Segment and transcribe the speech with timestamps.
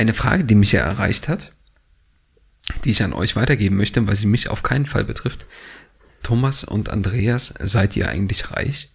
[0.00, 1.52] eine Frage, die mich ja erreicht hat,
[2.84, 5.44] die ich an euch weitergeben möchte, weil sie mich auf keinen Fall betrifft.
[6.22, 8.90] Thomas und Andreas, seid ihr eigentlich reich?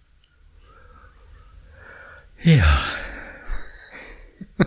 [2.42, 2.82] Ja.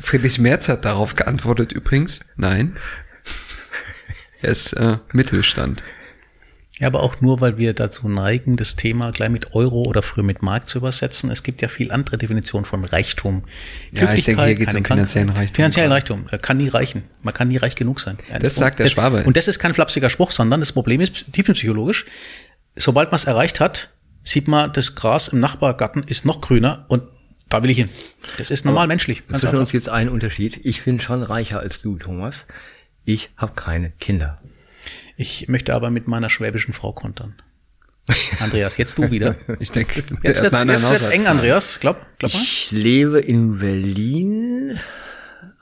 [0.00, 2.76] Friedrich Merz hat darauf geantwortet übrigens, nein.
[4.42, 5.84] Er ist äh, Mittelstand.
[6.78, 10.24] Ja, aber auch nur, weil wir dazu neigen, das Thema gleich mit Euro oder früher
[10.24, 11.30] mit Mark zu übersetzen.
[11.30, 13.44] Es gibt ja viel andere Definitionen von Reichtum.
[13.92, 15.56] Ja, ich denke, hier geht es um finanziellen Reichtum.
[15.56, 17.04] Finanziellen Reichtum kann nie reichen.
[17.22, 18.18] Man kann nie reich genug sein.
[18.40, 19.24] Das sagt der Schwabe.
[19.24, 22.04] Und das ist kein flapsiger Spruch, sondern das Problem ist tiefenpsychologisch.
[22.76, 23.90] Sobald man es erreicht hat,
[24.22, 27.04] sieht man, das Gras im Nachbargarten ist noch grüner und
[27.48, 27.88] da will ich hin.
[28.36, 29.22] Das ist normal aber menschlich.
[29.28, 30.60] Das ist für uns jetzt ein Unterschied.
[30.64, 32.44] Ich bin schon reicher als du, Thomas.
[33.04, 34.42] Ich habe keine Kinder.
[35.16, 37.34] Ich möchte aber mit meiner schwäbischen Frau kontern.
[38.40, 39.36] Andreas, jetzt du wieder.
[39.58, 41.80] Ich denke, jetzt wird's, jetzt wird's eng, Andreas.
[41.80, 42.40] Glaub, glaub mal.
[42.40, 44.78] Ich lebe in Berlin,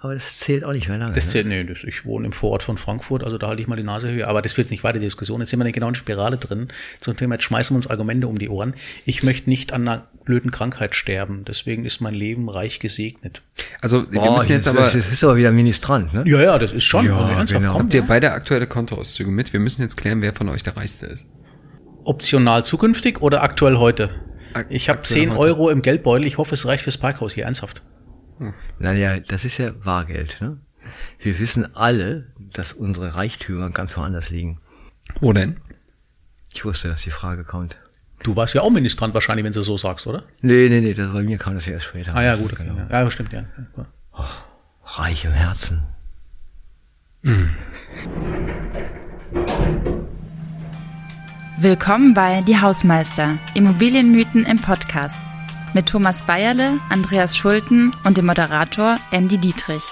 [0.04, 1.14] aber das zählt auch nicht mehr lange.
[1.14, 1.30] Das ne?
[1.30, 1.64] zählt, ne?
[1.64, 4.10] nee, das, ich wohne im Vorort von Frankfurt, also da halte ich mal die Nase
[4.12, 4.28] höher.
[4.28, 5.40] Aber das führt nicht weiter, die Diskussion.
[5.40, 6.68] Jetzt sind wir in genau in Spirale drin.
[6.98, 8.74] Zum Thema, jetzt schmeißen wir uns Argumente um die Ohren.
[9.06, 11.46] Ich möchte nicht an einer blöden Krankheit sterben.
[11.46, 13.40] Deswegen ist mein Leben reich gesegnet.
[13.80, 14.80] Also, wir Boah, müssen jetzt aber.
[14.80, 16.22] Das ist aber wieder Ministrant, ne?
[16.26, 17.06] Ja, ja, das ist schon.
[17.06, 17.78] Ja, genau.
[17.78, 19.54] Habt ihr beide aktuelle Kontoauszüge mit?
[19.54, 21.26] Wir müssen jetzt klären, wer von euch der Reichste ist.
[22.04, 24.10] Optional zukünftig oder aktuell heute?
[24.68, 26.26] Ich habe 10 Euro im Geldbeutel.
[26.26, 27.82] Ich hoffe, es reicht fürs Parkhaus hier, ernsthaft.
[28.38, 28.54] Hm.
[28.78, 30.40] Naja, das ist ja Bargeld.
[30.40, 30.58] Ne?
[31.18, 34.60] Wir wissen alle, dass unsere Reichtümer ganz woanders liegen.
[35.20, 35.56] Wo denn?
[36.52, 37.76] Ich wusste, dass die Frage kommt.
[38.22, 40.22] Du warst ja auch Ministrant wahrscheinlich, wenn du so sagst, oder?
[40.40, 42.14] Nee, nee, nee, das bei mir kam das ja erst später.
[42.14, 42.56] Ah ja, gut.
[42.56, 42.76] Genau.
[42.90, 43.44] Ja, stimmt, ja.
[44.12, 44.24] Oh,
[44.84, 45.82] reich im Herzen.
[51.58, 55.20] Willkommen bei Die Hausmeister, Immobilienmythen im Podcast
[55.74, 59.82] mit Thomas Bayerle, Andreas Schulten und dem Moderator Andy Dietrich.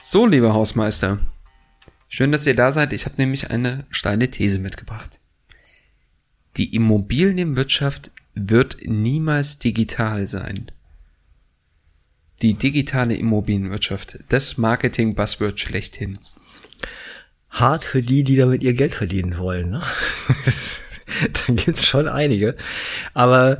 [0.00, 1.18] So, lieber Hausmeister.
[2.08, 2.92] Schön, dass ihr da seid.
[2.92, 5.20] Ich habe nämlich eine steile These mitgebracht.
[6.56, 10.70] Die Immobilienwirtschaft wird niemals digital sein.
[12.42, 16.18] Die digitale Immobilienwirtschaft, das Marketing-Buzzword schlechthin
[17.54, 19.70] hart für die, die damit ihr Geld verdienen wollen.
[19.70, 19.82] Ne?
[21.32, 22.56] da gibt's schon einige.
[23.14, 23.58] Aber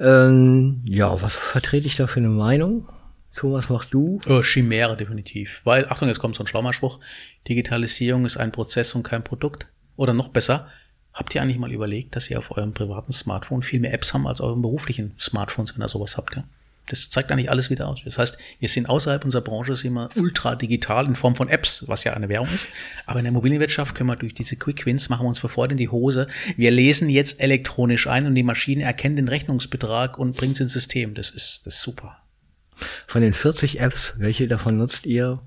[0.00, 2.88] ähm, ja, was vertrete ich da für eine Meinung?
[3.36, 4.20] Thomas, machst du?
[4.28, 5.60] Oh, Chimäre definitiv.
[5.62, 6.98] Weil, Achtung, jetzt kommt so ein schlauer Spruch.
[7.46, 9.68] Digitalisierung ist ein Prozess und kein Produkt.
[9.96, 10.68] Oder noch besser,
[11.12, 14.26] habt ihr eigentlich mal überlegt, dass ihr auf eurem privaten Smartphone viel mehr Apps haben
[14.26, 16.32] als euren beruflichen Smartphones, wenn ihr sowas habt?
[16.32, 16.44] Gell?
[16.88, 18.00] Das zeigt eigentlich alles wieder aus.
[18.04, 21.84] Das heißt, wir sind außerhalb unserer Branche sind wir ultra digital in Form von Apps,
[21.86, 22.68] was ja eine Währung ist.
[23.06, 25.72] Aber in der Immobilienwirtschaft können wir durch diese Quick Wins machen wir uns für Freude
[25.72, 26.26] in die Hose.
[26.56, 30.72] Wir lesen jetzt elektronisch ein und die Maschine erkennt den Rechnungsbetrag und bringt es ins
[30.72, 31.14] System.
[31.14, 32.18] Das ist, das ist super.
[33.06, 35.40] Von den 40 Apps, welche davon nutzt ihr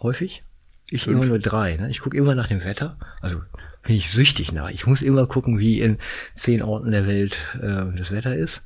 [0.00, 0.42] häufig?
[0.90, 1.16] Ich Fünf.
[1.16, 1.76] immer nur drei.
[1.76, 1.90] Ne?
[1.90, 2.96] Ich gucke immer nach dem Wetter.
[3.20, 3.42] Also
[3.82, 4.70] bin ich süchtig nach.
[4.70, 5.98] Ich muss immer gucken, wie in
[6.34, 8.62] zehn Orten der Welt äh, das Wetter ist.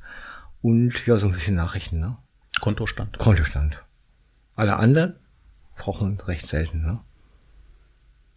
[0.61, 2.17] Und ja, so ein bisschen Nachrichten, ne?
[2.59, 3.17] Kontostand.
[3.17, 3.81] Kontostand.
[4.55, 5.15] Alle anderen
[5.77, 6.99] brauchen recht selten, ne?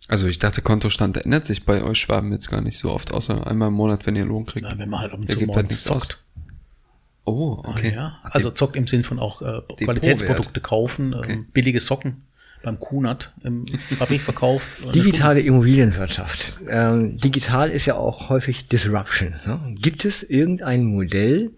[0.08, 3.46] Also ich dachte, Kontostand ändert sich bei euch Schwaben jetzt gar nicht so oft, außer
[3.46, 4.66] einmal im Monat, wenn ihr Lohn kriegt.
[4.68, 6.22] Na, wenn man halt um zu halt nichts zockt.
[7.24, 7.92] Oh, okay.
[7.92, 8.18] Ah, ja.
[8.22, 11.32] Also zockt im Sinn von auch äh, Qualitätsprodukte kaufen, okay.
[11.32, 12.22] ähm, billige Socken
[12.62, 13.64] beim Kunert im
[13.98, 14.84] Fabrikverkauf.
[14.94, 16.58] Digitale Immobilienwirtschaft.
[16.68, 19.34] Ähm, digital ist ja auch häufig Disruption.
[19.46, 19.74] Ne?
[19.78, 21.52] Gibt es irgendein Modell,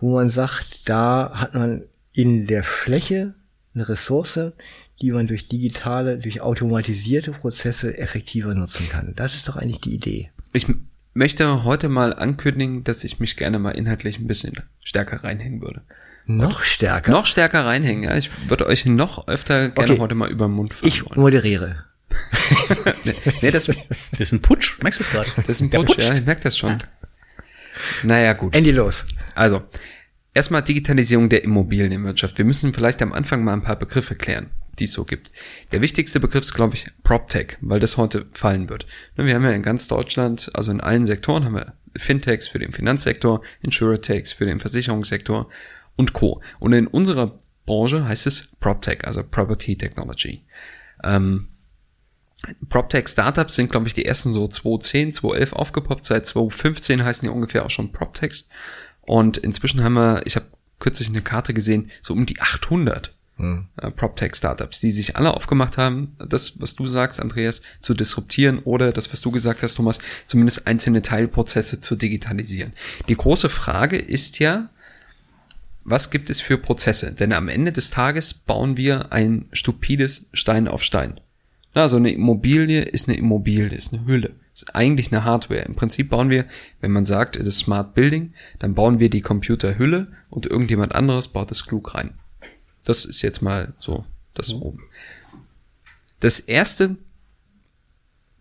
[0.00, 1.82] wo man sagt, da hat man
[2.12, 3.34] in der Fläche
[3.74, 4.52] eine Ressource,
[5.00, 9.12] die man durch digitale, durch automatisierte Prozesse effektiver nutzen kann.
[9.14, 10.30] Das ist doch eigentlich die Idee.
[10.52, 10.66] Ich
[11.14, 15.82] möchte heute mal ankündigen, dass ich mich gerne mal inhaltlich ein bisschen stärker reinhängen würde.
[16.26, 17.10] Noch stärker?
[17.10, 18.16] Noch stärker reinhängen, ja.
[18.16, 20.00] Ich würde euch noch öfter gerne okay.
[20.00, 21.20] heute mal über den Mund fahren Ich wollen.
[21.20, 21.84] moderiere.
[23.42, 23.76] nee, das, das
[24.20, 24.78] ist ein Putsch.
[24.82, 25.30] Merkst du es gerade?
[25.36, 26.70] Das ist ein Putsch, Putsch, ja, ich merke das schon.
[26.70, 26.78] Ja.
[28.02, 28.54] Naja, gut.
[28.54, 29.04] Andy, los.
[29.34, 29.62] Also,
[30.34, 32.38] erstmal Digitalisierung der Immobilienwirtschaft.
[32.38, 35.30] Wir müssen vielleicht am Anfang mal ein paar Begriffe klären, die es so gibt.
[35.72, 38.86] Der wichtigste Begriff ist, glaube ich, PropTech, weil das heute fallen wird.
[39.16, 42.58] Ne, wir haben ja in ganz Deutschland, also in allen Sektoren haben wir Fintechs für
[42.58, 45.48] den Finanzsektor, Insurtechs für den Versicherungssektor
[45.96, 46.42] und Co.
[46.60, 50.44] Und in unserer Branche heißt es PropTech, also Property Technology.
[51.04, 51.48] Ähm,
[52.68, 56.06] PropTech-Startups sind, glaube ich, die ersten so 2010, 2011 aufgepoppt.
[56.06, 58.48] Seit 2015 heißen die ungefähr auch schon PropTechs.
[59.08, 60.46] Und inzwischen haben wir, ich habe
[60.78, 63.66] kürzlich eine Karte gesehen, so um die 800 hm.
[63.80, 68.92] äh, PropTech-Startups, die sich alle aufgemacht haben, das, was du sagst, Andreas, zu disruptieren oder
[68.92, 72.74] das, was du gesagt hast, Thomas, zumindest einzelne Teilprozesse zu digitalisieren.
[73.08, 74.68] Die große Frage ist ja,
[75.84, 77.14] was gibt es für Prozesse?
[77.14, 81.18] Denn am Ende des Tages bauen wir ein stupides Stein auf Stein.
[81.74, 84.34] Na, so eine Immobilie ist eine Immobilie, ist eine Hülle.
[84.62, 85.60] Ist eigentlich eine Hardware.
[85.60, 86.44] Im Prinzip bauen wir,
[86.80, 91.28] wenn man sagt, es ist Smart Building, dann bauen wir die Computerhülle und irgendjemand anderes
[91.28, 92.14] baut das klug rein.
[92.82, 94.62] Das ist jetzt mal so das mhm.
[94.62, 94.82] oben.
[96.18, 96.96] Das erste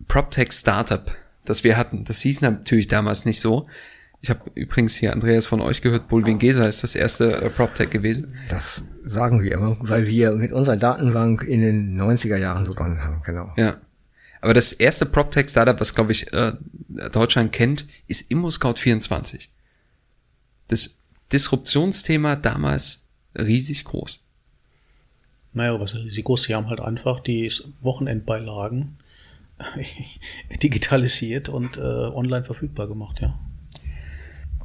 [0.08, 1.16] PropTech Startup,
[1.46, 3.68] das wir hatten, das hieß natürlich damals nicht so,
[4.20, 8.34] ich habe übrigens hier Andreas von euch gehört, Bulwingesa ist das erste äh, PropTech gewesen.
[8.50, 13.22] Das sagen wir immer, weil wir mit unserer Datenbank in den 90er Jahren begonnen haben,
[13.24, 13.54] genau.
[13.56, 13.78] Ja.
[14.42, 16.54] Aber das erste PropTech-Startup, was, glaube ich, äh,
[17.12, 19.48] Deutschland kennt, ist ImmoScout24.
[20.68, 21.02] Das
[21.32, 23.06] Disruptionsthema damals
[23.36, 24.24] riesig groß.
[25.54, 27.52] Naja, was sie groß, sie haben halt einfach die
[27.82, 28.98] Wochenendbeilagen
[30.62, 33.38] digitalisiert und äh, online verfügbar gemacht, ja.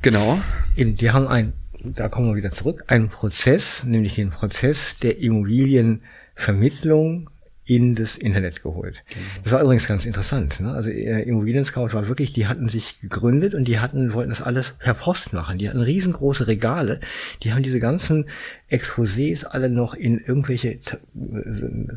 [0.03, 0.41] Genau.
[0.77, 1.53] Eben, die haben ein,
[1.83, 7.31] da kommen wir wieder zurück, einen Prozess, nämlich den Prozess der Immobilienvermittlung
[7.65, 9.05] in das Internet geholt.
[9.11, 9.25] Genau.
[9.45, 10.59] Das war übrigens ganz interessant.
[10.59, 10.73] Ne?
[10.73, 14.43] Also äh, Immobilien Scout war wirklich, die hatten sich gegründet und die hatten, wollten das
[14.43, 15.59] alles per Post machen.
[15.59, 16.99] Die hatten riesengroße Regale.
[17.43, 18.27] Die haben diese ganzen
[18.69, 20.79] Exposés alle noch in irgendwelche äh,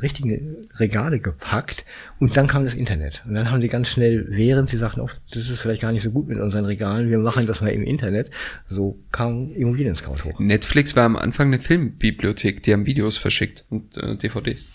[0.01, 1.83] richtigen Regale gepackt
[2.19, 3.23] und dann kam das Internet.
[3.25, 6.03] Und dann haben die ganz schnell, während sie sagten, oh, das ist vielleicht gar nicht
[6.03, 8.29] so gut mit unseren Regalen, wir machen das mal im Internet,
[8.69, 10.39] so kam Immobilien Scout hoch.
[10.39, 14.67] Netflix war am Anfang eine Filmbibliothek, die haben Videos verschickt und äh, DVDs.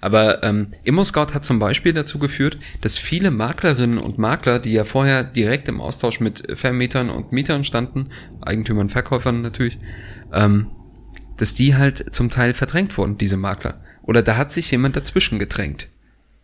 [0.00, 4.84] Aber ähm, ImmoScout hat zum Beispiel dazu geführt, dass viele Maklerinnen und Makler, die ja
[4.84, 8.08] vorher direkt im Austausch mit Vermietern und Mietern standen,
[8.40, 9.78] Eigentümern, Verkäufern natürlich,
[10.32, 10.70] ähm,
[11.36, 13.80] dass die halt zum Teil verdrängt wurden, diese Makler.
[14.02, 15.88] Oder da hat sich jemand dazwischen gedrängt.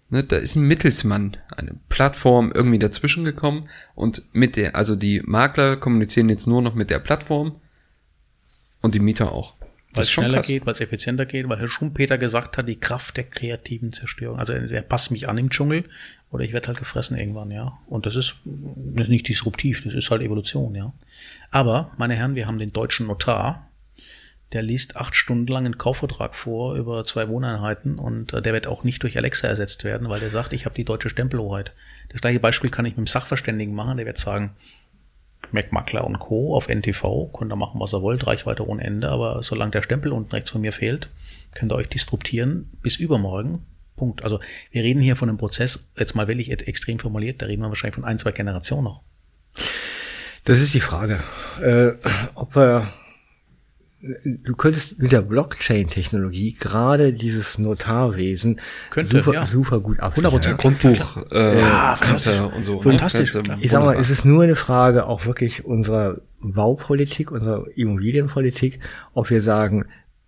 [0.08, 5.20] Ne, da ist ein Mittelsmann, eine Plattform irgendwie dazwischen gekommen und mit der, also die
[5.24, 7.56] Makler kommunizieren jetzt nur noch mit der Plattform
[8.82, 9.55] und die Mieter auch.
[9.96, 10.46] Weil es schneller krass.
[10.46, 14.38] geht, weil es effizienter geht, weil Herr Schumpeter gesagt hat, die Kraft der kreativen Zerstörung.
[14.38, 15.84] Also der passt mich an im Dschungel
[16.30, 17.78] oder ich werde halt gefressen irgendwann, ja.
[17.86, 20.92] Und das ist, das ist nicht disruptiv, das ist halt Evolution, ja.
[21.50, 23.68] Aber, meine Herren, wir haben den deutschen Notar,
[24.52, 28.66] der liest acht Stunden lang einen Kaufvertrag vor über zwei Wohneinheiten und äh, der wird
[28.66, 31.72] auch nicht durch Alexa ersetzt werden, weil der sagt, ich habe die deutsche Stempelhoheit.
[32.10, 34.54] Das gleiche Beispiel kann ich mit dem Sachverständigen machen, der wird sagen,
[35.52, 36.54] MacMakler und Co.
[36.54, 40.12] auf NTV, könnt ihr machen, was ihr wollt, Reichweite ohne Ende, aber solange der Stempel
[40.12, 41.10] unten rechts von mir fehlt,
[41.54, 43.64] könnt ihr euch disruptieren bis übermorgen.
[43.96, 44.24] Punkt.
[44.24, 44.38] Also
[44.70, 47.94] wir reden hier von einem Prozess, jetzt mal wirklich extrem formuliert, da reden wir wahrscheinlich
[47.94, 49.02] von ein, zwei Generationen noch.
[50.44, 51.20] Das ist die Frage.
[51.60, 51.94] Äh,
[52.34, 52.92] ob wir
[54.00, 58.60] du könntest mit der Blockchain-Technologie gerade dieses Notarwesen
[58.90, 59.46] Könnte, super, ja.
[59.46, 60.32] super gut absichern.
[60.32, 62.38] 100% Grundbuch äh, ja, fantastisch.
[62.38, 62.82] und so.
[62.82, 63.34] Fantastisch.
[63.34, 63.58] Ne?
[63.60, 68.80] Ich sag mal, es ist nur eine Frage auch wirklich unserer Baupolitik, unserer Immobilienpolitik,
[69.14, 69.86] ob wir sagen,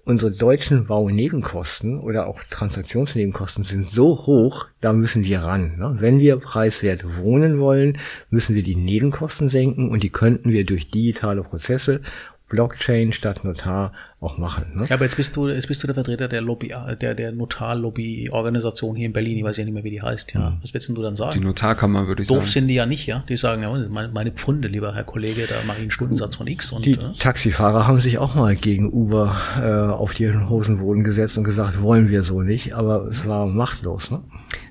[0.08, 5.76] unsere deutschen Baunebenkosten oder auch Transaktionsnebenkosten sind so hoch, da müssen wir ran.
[5.76, 5.96] Ne?
[6.00, 7.98] Wenn wir preiswert wohnen wollen,
[8.30, 12.00] müssen wir die Nebenkosten senken und die könnten wir durch digitale Prozesse
[12.48, 14.64] Blockchain statt Notar auch machen.
[14.74, 14.84] Ne?
[14.88, 18.96] Ja, aber jetzt bist du, jetzt bist du der Vertreter der Lobby, der, der Notar-Lobby-Organisation
[18.96, 19.38] hier in Berlin.
[19.38, 20.34] Ich weiß ja nicht mehr, wie die heißt.
[20.34, 20.58] Ja, mhm.
[20.60, 21.38] was willst du dann sagen?
[21.38, 22.46] Die Notarkammer würde ich Doof sagen.
[22.46, 23.22] Doof sind die ja nicht, ja.
[23.28, 26.48] Die sagen ja, meine, meine Pfunde, lieber Herr Kollege, da mache ich einen Stundensatz von
[26.48, 26.72] X.
[26.72, 31.38] Und, die äh, Taxifahrer haben sich auch mal gegen Uber äh, auf die Hosenboden gesetzt
[31.38, 32.74] und gesagt, wollen wir so nicht.
[32.74, 34.10] Aber es war machtlos.
[34.10, 34.20] Ne?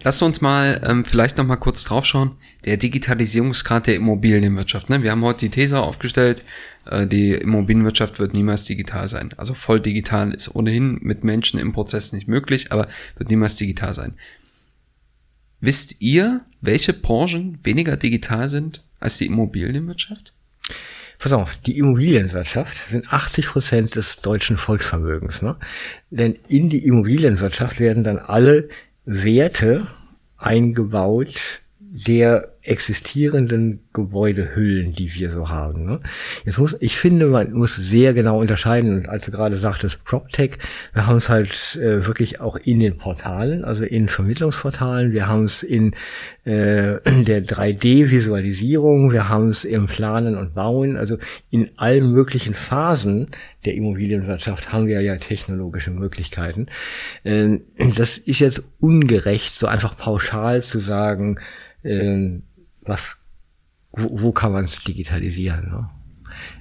[0.04, 2.32] Lass uns mal ähm, vielleicht noch mal kurz draufschauen.
[2.66, 4.90] Der Digitalisierungsgrad der Immobilienwirtschaft.
[4.90, 5.04] Ne?
[5.04, 6.44] Wir haben heute die These aufgestellt, äh,
[7.08, 9.34] die Immobilienwirtschaft wird niemals digital sein.
[9.38, 13.94] Also voll digital ist ohnehin mit Menschen im Prozess nicht möglich, aber wird niemals digital
[13.94, 14.14] sein.
[15.60, 20.34] Wisst ihr, welche Branchen weniger digital sind als die Immobilienwirtschaft?
[21.20, 25.42] Pass auf, die Immobilienwirtschaft sind 80 Prozent des deutschen Volksvermögens.
[25.42, 25.58] Ne?
[26.12, 28.70] Denn in die Immobilienwirtschaft werden dann alle
[29.06, 29.88] Werte
[30.38, 31.62] eingebaut,
[32.06, 35.86] der existierenden Gebäudehüllen, die wir so haben.
[35.86, 36.02] Ne?
[36.46, 38.98] Jetzt muss, ich finde, man muss sehr genau unterscheiden.
[38.98, 40.58] Und als du gerade sagtest, PropTech,
[40.94, 45.46] wir haben es halt äh, wirklich auch in den Portalen, also in Vermittlungsportalen, wir haben
[45.46, 45.94] es in
[46.44, 51.18] äh, der 3D-Visualisierung, wir haben es im Planen und Bauen, also
[51.50, 53.28] in allen möglichen Phasen
[53.64, 56.68] der Immobilienwirtschaft haben wir ja technologische Möglichkeiten.
[57.24, 57.60] Äh,
[57.96, 61.40] das ist jetzt ungerecht, so einfach pauschal zu sagen,
[62.82, 63.18] was,
[63.92, 65.70] wo, wo kann man es digitalisieren?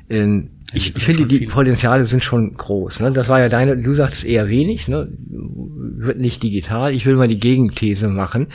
[0.08, 0.48] Ne?
[0.72, 2.98] Ich, ich finde, die Potenziale sind schon groß.
[3.00, 3.12] Ne?
[3.12, 5.08] Das war ja deine, du sagtest eher wenig, ne?
[5.18, 6.92] wird nicht digital.
[6.92, 8.48] Ich will mal die Gegenthese machen.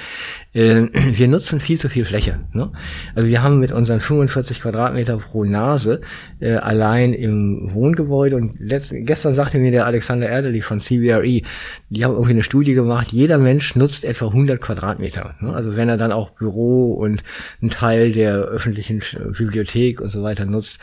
[0.53, 2.41] Äh, wir nutzen viel zu viel Fläche.
[2.51, 2.71] Ne?
[3.15, 6.01] Also wir haben mit unseren 45 Quadratmeter pro Nase
[6.41, 11.41] äh, allein im Wohngebäude und letzten, gestern sagte mir der Alexander Erdeli von CBRE,
[11.89, 15.35] die haben irgendwie eine Studie gemacht, jeder Mensch nutzt etwa 100 Quadratmeter.
[15.39, 15.53] Ne?
[15.53, 17.23] Also wenn er dann auch Büro und
[17.61, 19.01] einen Teil der öffentlichen
[19.37, 20.79] Bibliothek und so weiter nutzt,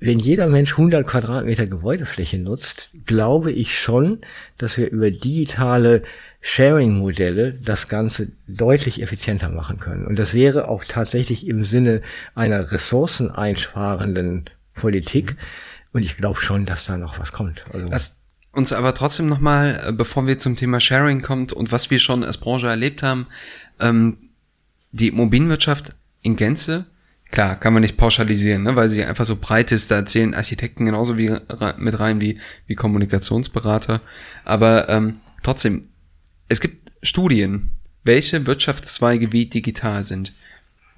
[0.00, 4.20] wenn jeder Mensch 100 Quadratmeter Gebäudefläche nutzt, glaube ich schon,
[4.58, 6.02] dass wir über digitale
[6.42, 10.06] Sharing-Modelle das Ganze deutlich effizienter machen können.
[10.06, 12.02] Und das wäre auch tatsächlich im Sinne
[12.34, 15.36] einer ressourceneinsparenden Politik.
[15.92, 17.64] Und ich glaube schon, dass da noch was kommt.
[17.72, 21.90] Also Lass uns aber trotzdem nochmal, äh, bevor wir zum Thema Sharing kommt und was
[21.90, 23.26] wir schon als Branche erlebt haben,
[23.80, 24.18] ähm,
[24.90, 26.86] die Immobilienwirtschaft in Gänze
[27.32, 29.90] Klar, kann man nicht pauschalisieren, ne, weil sie einfach so breit ist.
[29.90, 31.34] Da erzählen Architekten genauso wie
[31.78, 34.02] mit rein wie, wie Kommunikationsberater.
[34.44, 35.80] Aber ähm, trotzdem,
[36.50, 37.72] es gibt Studien,
[38.04, 40.34] welche Wirtschaftszweige wie digital sind.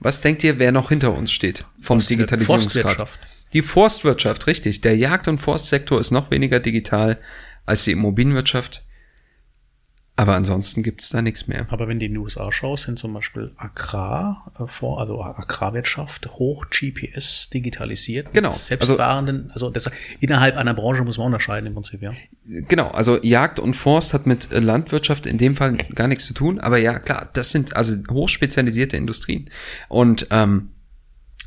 [0.00, 3.08] Was denkt ihr, wer noch hinter uns steht vom Forst Digitalisierungsgrad?
[3.52, 4.80] Die Forstwirtschaft, richtig.
[4.80, 7.20] Der Jagd- und Forstsektor ist noch weniger digital
[7.64, 8.83] als die Immobilienwirtschaft.
[10.16, 11.66] Aber ansonsten gibt es da nichts mehr.
[11.70, 16.66] Aber wenn du in die USA schaust, sind zum Beispiel Agrar, äh, also Agrarwirtschaft, hoch
[16.70, 18.32] GPS digitalisiert.
[18.32, 18.52] Genau.
[18.52, 19.90] Selbstfahrenden, also, also das,
[20.20, 22.12] innerhalb einer Branche muss man unterscheiden im Prinzip, ja.
[22.46, 26.34] Genau, also Jagd und Forst hat mit äh, Landwirtschaft in dem Fall gar nichts zu
[26.34, 26.60] tun.
[26.60, 29.50] Aber ja, klar, das sind also hochspezialisierte Industrien.
[29.88, 30.70] Und ähm,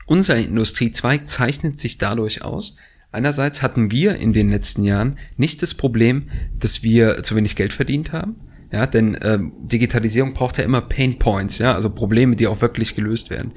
[0.08, 2.76] unser Industriezweig zeichnet sich dadurch aus,
[3.10, 7.72] Einerseits hatten wir in den letzten Jahren nicht das Problem, dass wir zu wenig Geld
[7.72, 8.36] verdient haben.
[8.72, 12.96] Ja, denn ähm, Digitalisierung braucht ja immer Pain Points, ja, also Probleme, die auch wirklich
[12.96, 13.54] gelöst werden.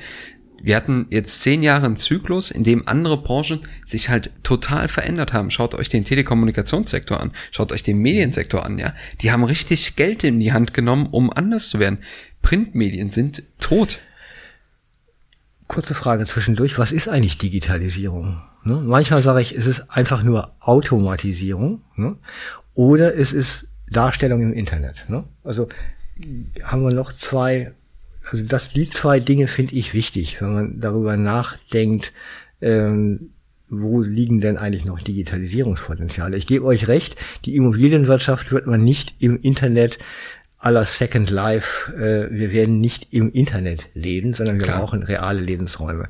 [0.62, 5.32] Wir hatten jetzt zehn Jahre einen Zyklus, in dem andere Branchen sich halt total verändert
[5.32, 5.50] haben.
[5.50, 8.94] Schaut euch den Telekommunikationssektor an, schaut euch den Mediensektor an, ja.
[9.22, 12.00] Die haben richtig Geld in die Hand genommen, um anders zu werden.
[12.42, 13.98] Printmedien sind tot.
[15.66, 16.78] Kurze Frage zwischendurch.
[16.78, 18.42] Was ist eigentlich Digitalisierung?
[18.64, 18.74] Ne?
[18.74, 21.82] Manchmal sage ich, es ist einfach nur Automatisierung.
[21.96, 22.16] Ne?
[22.74, 25.04] Oder es ist Darstellung im Internet.
[25.08, 25.24] Ne?
[25.44, 25.68] Also
[26.62, 27.72] haben wir noch zwei,
[28.30, 32.12] also das, die zwei Dinge finde ich wichtig, wenn man darüber nachdenkt,
[32.60, 33.30] ähm,
[33.68, 36.36] wo liegen denn eigentlich noch Digitalisierungspotenziale?
[36.36, 39.98] Ich gebe euch recht, die Immobilienwirtschaft wird man nicht im Internet
[40.58, 44.80] aller Second Life, äh, wir werden nicht im Internet leben, sondern wir Klar.
[44.80, 46.08] brauchen reale Lebensräume.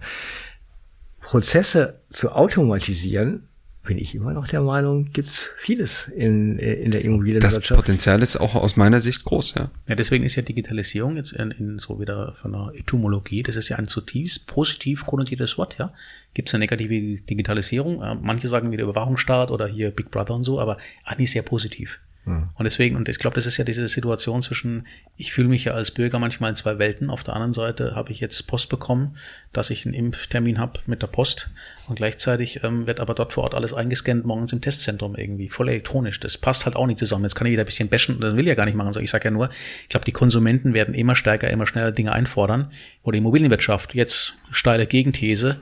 [1.20, 3.46] Prozesse zu automatisieren
[3.82, 7.70] bin ich immer noch der Meinung, gibt's vieles in, äh, in der Immobilienwirtschaft.
[7.70, 9.70] Das Potenzial ist auch aus meiner Sicht groß, ja.
[9.88, 13.70] Ja, deswegen ist ja Digitalisierung jetzt in, in so wieder von der Etymologie, das ist
[13.70, 15.94] ja ein zutiefst positiv konnotiertes Wort, ja.
[16.34, 17.98] Gibt's eine negative Digitalisierung?
[18.22, 22.00] Manche sagen wieder Überwachungsstaat oder hier Big Brother und so, aber eigentlich sehr positiv.
[22.26, 24.86] Und deswegen, und ich glaube, das ist ja diese Situation zwischen,
[25.16, 27.08] ich fühle mich ja als Bürger manchmal in zwei Welten.
[27.08, 29.16] Auf der anderen Seite habe ich jetzt Post bekommen,
[29.52, 31.50] dass ich einen Impftermin habe mit der Post
[31.88, 35.70] und gleichzeitig ähm, wird aber dort vor Ort alles eingescannt morgens im Testzentrum irgendwie, voll
[35.70, 36.20] elektronisch.
[36.20, 37.24] Das passt halt auch nicht zusammen.
[37.24, 38.92] Jetzt kann wieder ein bisschen bashen, das will ja gar nicht machen.
[39.02, 39.48] Ich sage ja nur,
[39.82, 42.70] ich glaube, die Konsumenten werden immer stärker, immer schneller Dinge einfordern.
[43.02, 45.60] Oder die Immobilienwirtschaft, jetzt steile Gegenthese,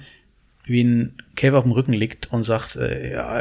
[0.68, 3.40] wie ein Käfer auf dem Rücken liegt und sagt, äh, ja,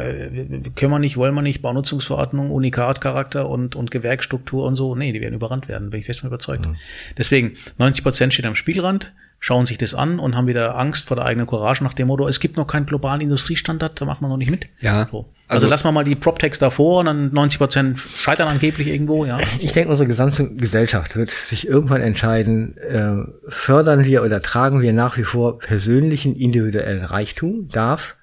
[0.74, 4.94] können wir nicht, wollen wir nicht, Baunutzungsverordnung, Unikatcharakter und, und Gewerkstruktur und so.
[4.94, 6.66] Nee, die werden überrannt werden, bin ich fest von überzeugt.
[6.66, 6.76] Mhm.
[7.16, 11.16] Deswegen, 90 Prozent stehen am Spielrand, schauen sich das an und haben wieder Angst vor
[11.16, 14.28] der eigenen Courage nach dem Motto, es gibt noch keinen globalen Industriestandard, da machen wir
[14.28, 14.66] noch nicht mit.
[14.80, 15.06] Ja.
[15.10, 15.18] So.
[15.18, 19.24] Also, also lassen wir mal die PropTechs davor und dann 90 Prozent scheitern angeblich irgendwo,
[19.24, 19.38] ja.
[19.60, 23.16] Ich denke, unsere gesamte Gesellschaft wird sich irgendwann entscheiden, äh,
[23.48, 28.16] fördern wir oder tragen wir nach wie vor persönlichen individuellen Reichtum, darf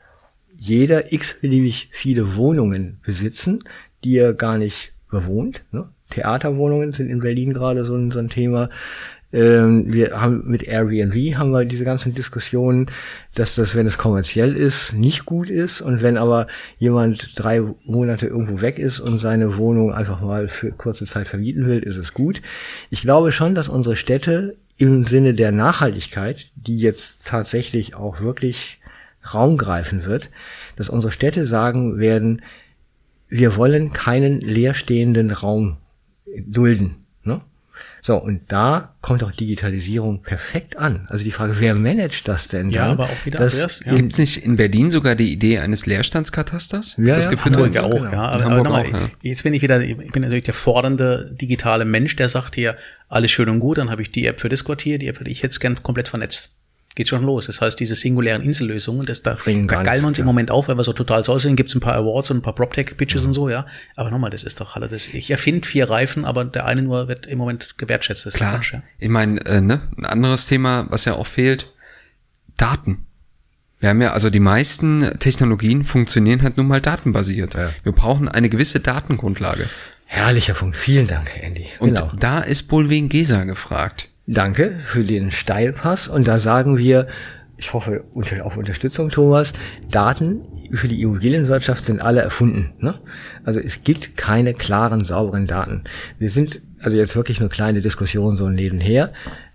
[0.58, 3.64] jeder x-beliebig viele Wohnungen besitzen,
[4.04, 5.64] die er gar nicht bewohnt.
[5.72, 5.90] Ne?
[6.10, 8.70] Theaterwohnungen sind in Berlin gerade so ein, so ein Thema.
[9.36, 12.86] Ähm, wir haben mit Airbnb haben wir diese ganzen Diskussionen,
[13.34, 18.27] dass das, wenn es kommerziell ist, nicht gut ist und wenn aber jemand drei Monate
[18.27, 22.13] irgendwo weg ist und seine Wohnung einfach mal für kurze Zeit vermieten will, ist es
[22.13, 22.42] gut.
[22.89, 28.80] Ich glaube schon, dass unsere Städte im Sinne der Nachhaltigkeit, die jetzt tatsächlich auch wirklich
[29.34, 30.30] Raum greifen wird,
[30.77, 32.42] dass unsere Städte sagen werden,
[33.27, 35.77] wir wollen keinen leerstehenden Raum
[36.46, 37.05] dulden.
[38.06, 41.08] So, und da kommt auch Digitalisierung perfekt an.
[41.10, 42.70] Also die Frage, wer managt das denn?
[42.70, 42.92] Ja, dann?
[42.92, 43.96] aber auch wieder das, ja.
[43.96, 46.98] Gibt es nicht in Berlin sogar die Idee eines Leerstandskatasters?
[47.00, 48.12] Ja, das ja, Hamburg ja auch, genau.
[48.12, 48.28] ja.
[48.28, 49.10] Aber, aber mal, auch, ja.
[49.24, 52.76] Jetzt bin ich wieder, ich bin natürlich der fordernde digitale Mensch, der sagt hier,
[53.10, 55.28] alles schön und gut, dann habe ich die App für das Quartier, die App für
[55.28, 56.56] ich hätte es gern komplett vernetzt.
[56.96, 57.48] Geht schon los.
[57.48, 60.28] Das heißt, diese singulären Insellösungen, das da, da geilen wir uns nichts, im ja.
[60.28, 61.56] Moment auf, weil wir so total so aussehen.
[61.56, 63.66] Gibt es ein paar Awards und ein paar PropTech-Pitches und so, ja.
[63.96, 65.08] Aber nochmal, das ist doch alle das.
[65.10, 68.25] Ich erfinde vier Reifen, aber der eine nur wird im Moment gewertschätzt.
[68.25, 68.56] Das ist Klar.
[68.56, 68.84] Quatsch, ja.
[68.98, 71.74] Ich meine, äh, ne, ein anderes Thema, was ja auch fehlt,
[72.58, 73.06] Daten.
[73.80, 77.56] Wir haben ja, also die meisten Technologien funktionieren halt nun mal datenbasiert.
[77.56, 77.72] Ja.
[77.84, 79.70] Wir brauchen eine gewisse Datengrundlage.
[80.06, 80.78] Herrlicher Punkt.
[80.78, 81.68] Vielen Dank, Andy.
[81.80, 82.12] Und genau.
[82.18, 84.10] da ist Bolwin Gesa gefragt.
[84.27, 86.08] Danke für den Steilpass.
[86.08, 87.08] Und da sagen wir,
[87.58, 88.03] ich hoffe
[88.41, 89.53] auf Unterstützung, Thomas,
[89.89, 90.41] Daten
[90.72, 92.74] für die Immobilienwirtschaft sind alle erfunden.
[92.79, 92.96] Ne?
[93.44, 95.84] Also es gibt keine klaren, sauberen Daten.
[96.17, 99.13] Wir sind, also jetzt wirklich nur kleine Diskussionen so nebenher.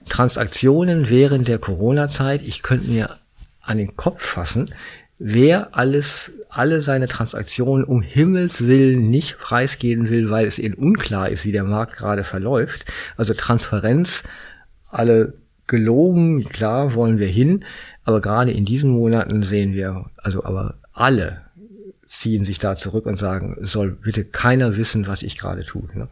[0.09, 3.17] Transaktionen während der Corona-Zeit, ich könnte mir
[3.61, 4.73] an den Kopf fassen,
[5.19, 11.29] wer alles, alle seine Transaktionen um Himmels Willen nicht preisgeben will, weil es eben unklar
[11.29, 12.87] ist, wie der Markt gerade verläuft.
[13.17, 14.23] Also Transparenz,
[14.91, 15.35] alle
[15.67, 17.65] gelogen, klar wollen wir hin,
[18.05, 21.43] aber gerade in diesen Monaten sehen wir, also aber alle
[22.11, 25.87] ziehen sich da zurück und sagen, soll bitte keiner wissen, was ich gerade tue.
[25.95, 26.09] Ne?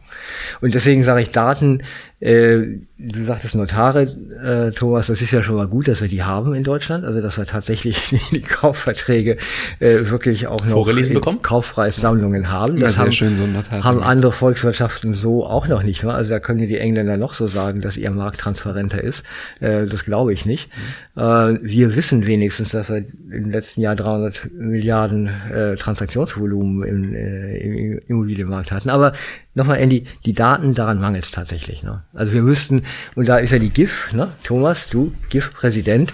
[0.61, 1.83] Und deswegen sage ich Daten,
[2.19, 4.03] äh, du sagtest Notare,
[4.43, 7.21] äh, Thomas, das ist ja schon mal gut, dass wir die haben in Deutschland, also
[7.21, 9.37] dass wir tatsächlich die Kaufverträge
[9.79, 11.41] äh, wirklich auch noch Vorgelesen in bekommen?
[11.41, 12.79] Kaufpreissammlungen haben.
[12.79, 13.47] Das sehr haben, schön, so
[13.81, 16.03] haben andere Volkswirtschaften so auch noch nicht.
[16.03, 16.13] Ne?
[16.13, 19.25] Also da können die Engländer noch so sagen, dass ihr Markt transparenter ist.
[19.61, 20.69] Äh, das glaube ich nicht.
[21.15, 21.21] Äh,
[21.61, 27.99] wir wissen wenigstens, dass wir im letzten Jahr 300 Milliarden äh, Transaktionsvolumen im, äh, im
[28.07, 28.89] Immobilienmarkt hatten.
[28.89, 29.13] Aber
[29.59, 31.83] nochmal, Andy, die Daten, daran mangelt es tatsächlich.
[31.83, 32.03] Ne?
[32.13, 32.83] Also wir müssten,
[33.15, 34.31] und da ist ja die GIF, ne?
[34.43, 36.13] Thomas, du, GIF-Präsident,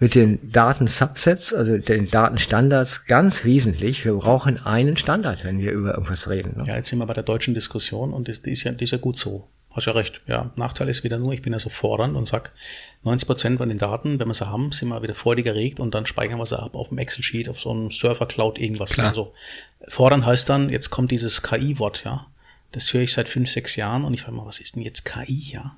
[0.00, 4.04] mit den Daten-Subsets, also den Datenstandards, ganz wesentlich.
[4.04, 6.54] Wir brauchen einen Standard, wenn wir über irgendwas reden.
[6.56, 6.64] Ne?
[6.66, 8.90] Ja, jetzt sind wir bei der deutschen Diskussion und das, die, ist ja, die ist
[8.90, 9.48] ja gut so.
[9.70, 10.20] Hast ja recht.
[10.28, 12.52] Ja, Nachteil ist wieder nur, ich bin ja so fordernd und sag,
[13.02, 15.94] 90 Prozent von den Daten, wenn wir sie haben, sind wir wieder freudig erregt und
[15.94, 18.92] dann speichern wir sie ab auf dem Excel-Sheet, auf so einem Server-Cloud, irgendwas.
[18.92, 19.08] Klar.
[19.08, 19.32] Also,
[19.88, 22.26] fordernd heißt dann, jetzt kommt dieses KI-Wort, ja.
[22.74, 25.04] Das höre ich seit fünf, sechs Jahren und ich frage mal, was ist denn jetzt
[25.04, 25.76] KI, ja?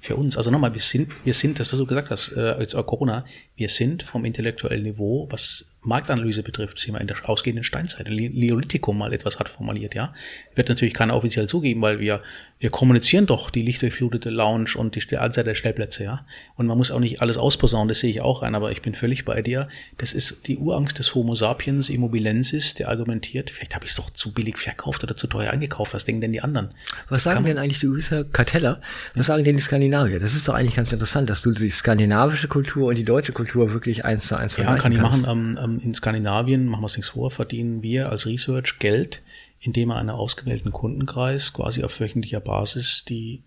[0.00, 0.36] Für uns.
[0.36, 3.24] Also nochmal, wir sind, wir sind, das was du gesagt hast, äh, jetzt auch Corona,
[3.56, 8.08] wir sind vom intellektuellen Niveau, was Marktanalyse betrifft, sind wir in der ausgehenden Steinzeit.
[8.08, 10.12] Li- Neolithikum mal etwas hat formuliert, ja.
[10.56, 12.22] Wird natürlich keiner offiziell zugeben, weil wir,
[12.58, 16.26] wir kommunizieren doch die lichtdurchflutete Lounge und die Anzahl der Stellplätze, ja.
[16.56, 18.96] Und man muss auch nicht alles ausposaunen, das sehe ich auch ein, aber ich bin
[18.96, 19.68] völlig bei dir.
[19.96, 24.10] Das ist die Urangst des Homo sapiens immobilensis, der argumentiert, vielleicht habe ich es doch
[24.10, 26.70] zu billig verkauft oder zu teuer eingekauft, was denken denn die anderen?
[27.08, 28.80] Was sagen denn eigentlich, bist ja Karteller,
[29.14, 30.18] was sagen denn die Skandinavier?
[30.18, 33.45] Das ist doch eigentlich ganz interessant, dass du die skandinavische Kultur und die deutsche Kultur
[33.54, 35.26] wirklich eins zu eins Ja, vergleichen kann ich kannst.
[35.26, 35.56] machen.
[35.58, 39.22] Ähm, ähm, in Skandinavien, machen wir uns nichts vor, verdienen wir als Research Geld,
[39.60, 43.42] indem wir einen ausgewählten Kundenkreis quasi auf wöchentlicher Basis die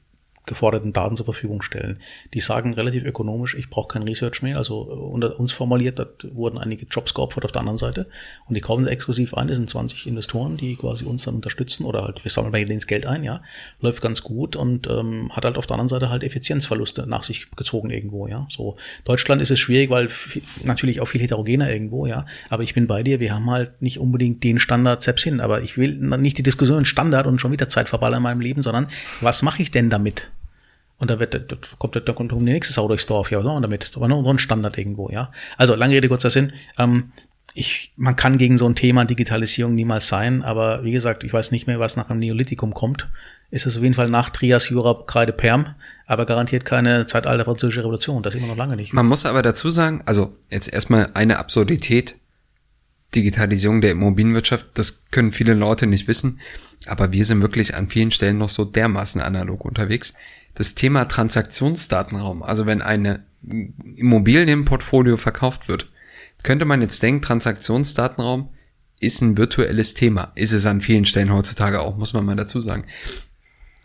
[0.49, 1.99] geforderten Daten zur Verfügung stellen.
[2.33, 4.57] Die sagen relativ ökonomisch, ich brauche kein Research mehr.
[4.57, 8.07] Also unter uns formuliert, dort wurden einige Jobs geopfert auf der anderen Seite
[8.47, 9.47] und die kaufen sie exklusiv ein.
[9.47, 12.79] Das sind 20 Investoren, die quasi uns dann unterstützen oder halt, wir sammeln bei denen
[12.79, 13.41] das Geld ein, ja.
[13.79, 17.49] Läuft ganz gut und ähm, hat halt auf der anderen Seite halt Effizienzverluste nach sich
[17.55, 18.47] gezogen irgendwo, ja.
[18.49, 22.25] So Deutschland ist es schwierig, weil viel, natürlich auch viel heterogener irgendwo, ja.
[22.49, 25.39] Aber ich bin bei dir, wir haben halt nicht unbedingt den Standard selbst hin.
[25.39, 28.61] Aber ich will nicht die Diskussion Standard und schon wieder Zeit verballern in meinem Leben,
[28.61, 28.87] sondern
[29.21, 30.31] was mache ich denn damit?
[30.99, 33.31] Und da wird, da kommt, da kommt die nächste Sau durchs Dorf.
[33.31, 33.91] Ja, machen wir damit?
[33.95, 35.31] Nur ein Standard irgendwo, ja.
[35.57, 36.53] Also, lange Rede, kurzer Sinn.
[36.77, 37.11] Ähm,
[37.53, 41.51] ich, man kann gegen so ein Thema Digitalisierung niemals sein, aber wie gesagt, ich weiß
[41.51, 43.09] nicht mehr, was nach einem Neolithikum kommt.
[43.51, 47.81] Ist es auf jeden Fall nach Trias, Jura, Kreide, Perm, aber garantiert keine Zeitalter französische
[47.81, 48.21] Revolution.
[48.21, 48.93] Das ist immer noch lange nicht.
[48.93, 52.15] Man muss aber dazu sagen, also jetzt erstmal eine Absurdität.
[53.15, 56.39] Digitalisierung der Immobilienwirtschaft, das können viele Leute nicht wissen,
[56.89, 60.13] aber wir sind wirklich an vielen Stellen noch so dermaßen analog unterwegs.
[60.55, 63.23] Das Thema Transaktionsdatenraum, also wenn eine
[63.95, 65.89] Immobilienportfolio verkauft wird,
[66.43, 68.49] könnte man jetzt denken, Transaktionsdatenraum
[68.99, 70.31] ist ein virtuelles Thema.
[70.35, 72.85] Ist es an vielen Stellen heutzutage auch, muss man mal dazu sagen.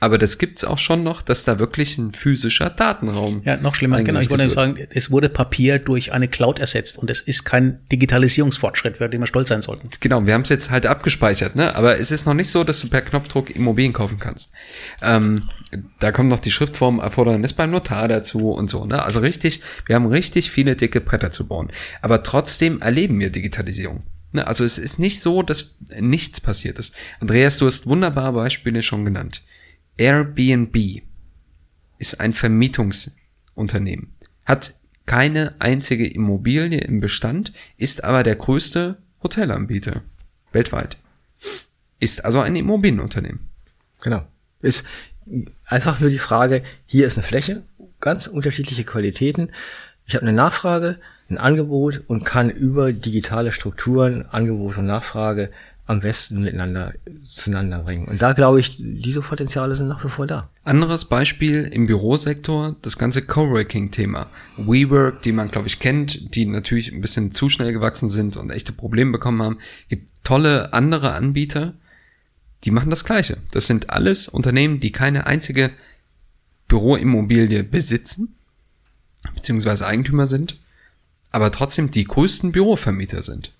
[0.00, 3.42] Aber das gibt's auch schon noch, dass da wirklich ein physischer Datenraum.
[3.44, 4.02] Ja, noch schlimmer.
[4.02, 7.80] Genau, ich wollte sagen, es wurde Papier durch eine Cloud ersetzt und es ist kein
[7.90, 9.88] Digitalisierungsfortschritt, für den wir stolz sein sollten.
[10.00, 11.74] Genau, wir haben es jetzt halt abgespeichert, ne?
[11.74, 14.50] Aber es ist noch nicht so, dass du per Knopfdruck Immobilien kaufen kannst.
[15.00, 15.48] Ähm,
[16.00, 19.02] da kommt noch die Schriftform Erfordernis beim Notar dazu und so, ne?
[19.02, 21.70] Also richtig, wir haben richtig viele dicke Bretter zu bauen.
[22.02, 24.02] Aber trotzdem erleben wir Digitalisierung.
[24.32, 24.46] Ne?
[24.46, 26.94] Also es ist nicht so, dass nichts passiert ist.
[27.20, 29.42] Andreas, du hast wunderbare Beispiele schon genannt.
[29.96, 31.02] Airbnb
[31.98, 34.74] ist ein Vermietungsunternehmen, hat
[35.06, 40.02] keine einzige Immobilie im Bestand, ist aber der größte Hotelanbieter
[40.52, 40.96] weltweit.
[42.00, 43.40] Ist also ein Immobilienunternehmen.
[44.00, 44.26] Genau.
[44.60, 44.84] Ist
[45.66, 47.62] einfach nur die Frage, hier ist eine Fläche,
[48.00, 49.50] ganz unterschiedliche Qualitäten.
[50.06, 50.98] Ich habe eine Nachfrage,
[51.30, 55.50] ein Angebot und kann über digitale Strukturen Angebot und Nachfrage
[55.86, 56.94] am besten miteinander
[57.26, 58.08] zueinander bringen.
[58.08, 60.48] Und da glaube ich, diese Potenziale sind nach wie vor da.
[60.62, 64.30] Anderes Beispiel im Bürosektor, das ganze Coworking-Thema.
[64.56, 68.50] WeWork, die man, glaube ich, kennt, die natürlich ein bisschen zu schnell gewachsen sind und
[68.50, 69.58] echte Probleme bekommen haben.
[69.88, 71.74] Gibt tolle andere Anbieter,
[72.64, 73.36] die machen das Gleiche.
[73.50, 75.70] Das sind alles Unternehmen, die keine einzige
[76.66, 78.34] Büroimmobilie besitzen,
[79.34, 80.58] beziehungsweise Eigentümer sind,
[81.30, 83.52] aber trotzdem die größten Bürovermieter sind.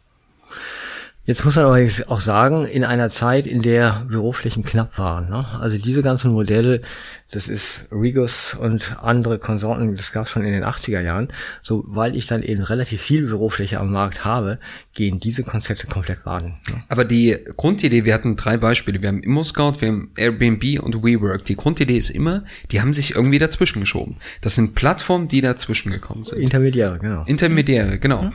[1.26, 5.30] Jetzt muss man aber auch sagen, in einer Zeit, in der Büroflächen knapp waren.
[5.30, 5.46] Ne?
[5.58, 6.82] Also diese ganzen Modelle,
[7.30, 11.28] das ist Regus und andere Konsorten, das gab es schon in den 80er Jahren.
[11.62, 14.58] So, weil ich dann eben relativ viel Bürofläche am Markt habe,
[14.92, 16.58] gehen diese Konzepte komplett baden.
[16.68, 16.82] Ne?
[16.88, 19.00] Aber die Grundidee, wir hatten drei Beispiele.
[19.00, 21.46] Wir haben ImmoScout, wir haben Airbnb und WeWork.
[21.46, 24.16] Die Grundidee ist immer, die haben sich irgendwie dazwischen geschoben.
[24.42, 26.38] Das sind Plattformen, die dazwischen gekommen sind.
[26.38, 27.24] Intermediäre, genau.
[27.24, 28.24] Intermediäre, genau.
[28.24, 28.34] Mhm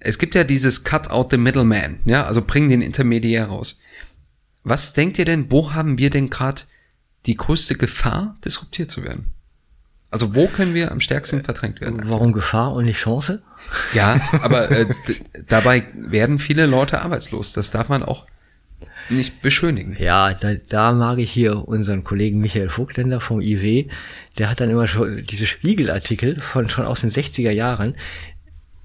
[0.00, 3.80] es gibt ja dieses Cut out the middleman, ja, also bring den Intermediär raus.
[4.64, 6.62] Was denkt ihr denn, wo haben wir denn gerade
[7.26, 9.32] die größte Gefahr, disruptiert zu werden?
[10.10, 12.02] Also wo können wir am stärksten verdrängt werden?
[12.06, 13.42] Warum Gefahr und nicht Chance?
[13.92, 14.86] Ja, aber äh,
[15.46, 17.52] dabei werden viele Leute arbeitslos.
[17.52, 18.26] Das darf man auch
[19.10, 19.96] nicht beschönigen.
[19.98, 23.88] Ja, da, da mag ich hier unseren Kollegen Michael Vogtländer vom IW.
[24.38, 27.94] Der hat dann immer schon diese Spiegelartikel von schon aus den 60er Jahren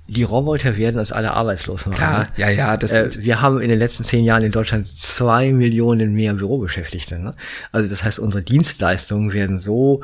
[0.08, 1.98] die Roboter werden uns alle arbeitslos machen.
[1.98, 2.78] Klar, ja, ja.
[2.78, 7.20] Das äh, wir haben in den letzten zehn Jahren in Deutschland zwei Millionen mehr Bürobeschäftigte.
[7.20, 7.32] Ne?
[7.72, 10.02] Also das heißt, unsere Dienstleistungen werden so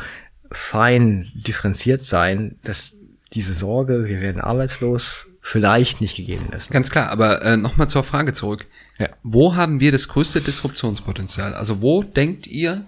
[0.52, 2.96] fein differenziert sein, dass
[3.34, 6.72] diese Sorge, wir werden arbeitslos, vielleicht nicht gegeben ist.
[6.72, 8.66] Ganz klar, aber äh, nochmal zur Frage zurück.
[8.98, 9.10] Ja.
[9.24, 11.54] Wo haben wir das größte Disruptionspotenzial?
[11.54, 12.86] Also wo denkt ihr,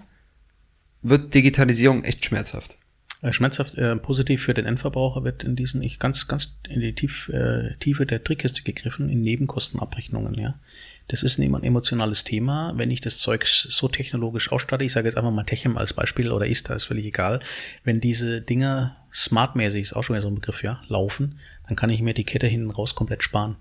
[1.02, 2.78] wird Digitalisierung echt schmerzhaft?
[3.22, 6.92] Äh, schmerzhaft äh, positiv für den Endverbraucher wird in diesen ich ganz ganz in die
[6.92, 10.58] Tief, äh, Tiefe der Trickkiste gegriffen in Nebenkostenabrechnungen ja.
[11.06, 12.72] Das ist ein emotionales Thema.
[12.76, 16.32] Wenn ich das Zeug so technologisch ausstatte ich sage jetzt einfach mal Techem als Beispiel
[16.32, 17.40] oder ist ist völlig egal.
[17.84, 21.90] Wenn diese Dinger smartmäßig ist auch schon wieder so ein Begriff ja laufen dann kann
[21.90, 23.56] ich mir die Kette hinten raus komplett sparen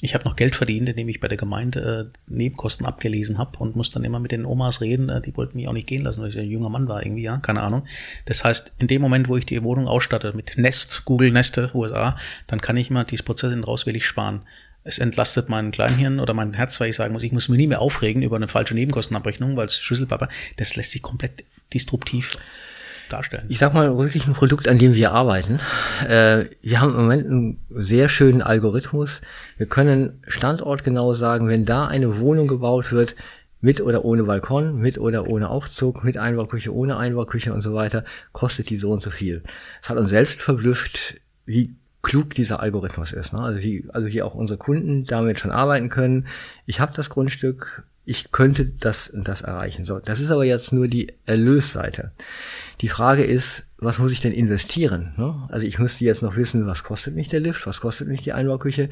[0.00, 3.74] ich habe noch Geld verdient, indem ich bei der Gemeinde äh, Nebenkosten abgelesen habe und
[3.74, 5.08] muss dann immer mit den Omas reden.
[5.08, 7.22] Äh, die wollten mich auch nicht gehen lassen, weil ich ein junger Mann war irgendwie,
[7.22, 7.84] ja, keine Ahnung.
[8.24, 12.16] Das heißt, in dem Moment, wo ich die Wohnung ausstatte mit Nest, Google Neste, USA,
[12.46, 14.42] dann kann ich mal dieses Prozess in rauswillig sparen.
[14.84, 17.66] Es entlastet meinen Kleinhirn oder mein Herz, weil ich sagen muss, ich muss mich nie
[17.66, 22.38] mehr aufregen über eine falsche Nebenkostenabrechnung, weil es Schlüsselpapa, das lässt sich komplett disruptiv
[23.08, 23.46] darstellen.
[23.48, 25.60] Ich sag mal wirklich ein Produkt, an dem wir arbeiten.
[26.06, 29.20] Äh, wir haben im Moment einen sehr schönen Algorithmus.
[29.56, 33.14] Wir können standortgenau sagen, wenn da eine Wohnung gebaut wird,
[33.60, 38.04] mit oder ohne Balkon, mit oder ohne Aufzug, mit Einbauküche, ohne Einbauküche und so weiter,
[38.32, 39.42] kostet die so und so viel.
[39.82, 43.32] Es hat uns selbst verblüfft, wie klug dieser Algorithmus ist.
[43.32, 43.40] Ne?
[43.40, 46.26] Also, wie, also wie auch unsere Kunden damit schon arbeiten können.
[46.66, 49.84] Ich habe das Grundstück, ich könnte das und das erreichen.
[49.84, 52.12] So, das ist aber jetzt nur die Erlösseite.
[52.80, 55.12] Die Frage ist, was muss ich denn investieren?
[55.18, 55.46] Ne?
[55.50, 58.32] Also ich müsste jetzt noch wissen, was kostet mich der Lift, was kostet mich die
[58.32, 58.88] Einbauküche.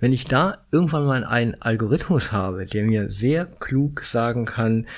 [0.00, 4.88] Wenn ich da irgendwann mal einen Algorithmus habe, der mir sehr klug sagen kann,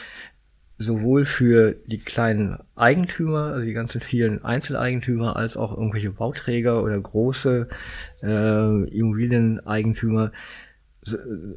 [0.78, 6.98] sowohl für die kleinen Eigentümer, also die ganzen vielen Einzeleigentümer, als auch irgendwelche Bauträger oder
[6.98, 7.68] große
[8.22, 10.32] äh, Immobilieneigentümer,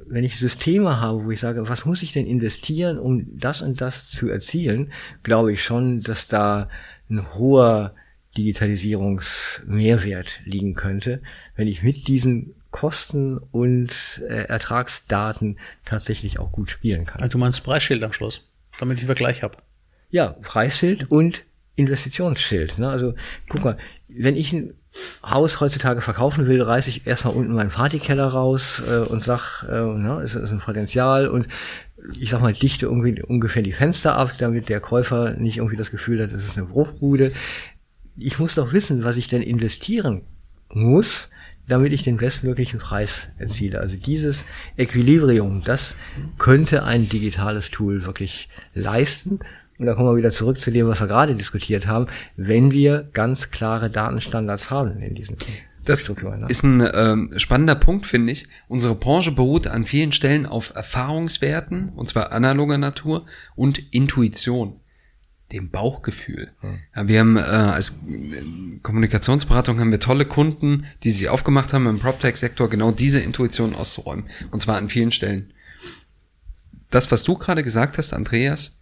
[0.08, 3.82] wenn ich Systeme habe, wo ich sage, was muss ich denn investieren, um das und
[3.82, 4.92] das zu erzielen,
[5.24, 6.70] glaube ich schon, dass da
[7.10, 7.96] ein hoher
[8.38, 11.22] Digitalisierungsmehrwert liegen könnte,
[11.56, 17.22] wenn ich mit diesen Kosten und äh, Ertragsdaten tatsächlich auch gut spielen kann.
[17.22, 18.48] Also du meinst Preisschild am Schluss,
[18.80, 19.58] damit ich Vergleich habe.
[20.10, 21.44] Ja, Preisschild und
[21.76, 22.78] Investitionsschild.
[22.78, 22.90] Ne?
[22.90, 23.14] Also
[23.50, 24.74] guck mal, wenn ich ein
[25.24, 29.74] Haus heutzutage verkaufen will, reiße ich erstmal unten meinen Partykeller raus äh, und sag, äh,
[29.74, 31.48] ne, es ist ein Potenzial und
[32.20, 35.92] ich sag mal, dichte irgendwie ungefähr die Fenster ab, damit der Käufer nicht irgendwie das
[35.92, 37.32] Gefühl hat, es ist eine Bruchbude.
[38.18, 40.24] Ich muss doch wissen, was ich denn investieren
[40.70, 41.30] muss,
[41.68, 43.80] damit ich den bestmöglichen Preis erziele.
[43.80, 44.46] Also dieses
[44.78, 45.96] Equilibrium, das
[46.38, 49.40] könnte ein digitales Tool wirklich leisten
[49.82, 52.06] und da kommen wir wieder zurück zu dem, was wir gerade diskutiert haben,
[52.38, 55.38] wenn wir ganz klare Datenstandards haben in diesen
[55.84, 56.46] das ne?
[56.48, 58.48] ist ein ähm, spannender Punkt, finde ich.
[58.68, 64.80] Unsere Branche beruht an vielen Stellen auf Erfahrungswerten, und zwar analoger Natur und Intuition,
[65.52, 66.52] dem Bauchgefühl.
[66.60, 66.78] Hm.
[66.96, 71.88] Ja, wir haben äh, als äh, Kommunikationsberatung haben wir tolle Kunden, die sich aufgemacht haben
[71.88, 75.52] im PropTech-Sektor genau diese Intuition auszuräumen, und zwar an vielen Stellen.
[76.92, 78.78] Das, was du gerade gesagt hast, Andreas,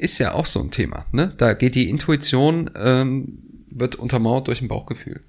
[0.00, 1.06] ist ja auch so ein Thema.
[1.12, 1.34] Ne?
[1.36, 3.38] Da geht die Intuition ähm,
[3.70, 5.20] wird untermauert durch ein Bauchgefühl.